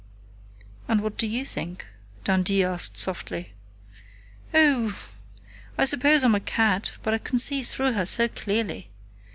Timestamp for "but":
7.03-7.13